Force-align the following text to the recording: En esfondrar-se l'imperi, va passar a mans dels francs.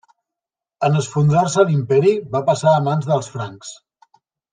En 0.87 0.95
esfondrar-se 1.01 1.65
l'imperi, 1.67 2.13
va 2.37 2.41
passar 2.51 2.73
a 2.73 2.81
mans 2.87 3.09
dels 3.11 3.29
francs. 3.35 3.75